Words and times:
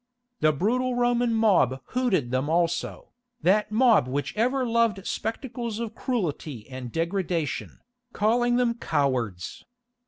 The 0.39 0.51
brutal 0.51 0.95
Roman 0.95 1.31
mob 1.31 1.79
hooted 1.89 2.31
them 2.31 2.49
also, 2.49 3.09
that 3.43 3.71
mob 3.71 4.07
which 4.07 4.35
ever 4.35 4.65
loved 4.65 5.05
spectacles 5.05 5.77
of 5.77 5.93
cruelty 5.93 6.67
and 6.71 6.91
degradation, 6.91 7.81
calling 8.11 8.55
them 8.55 8.73
cowards. 8.73 9.63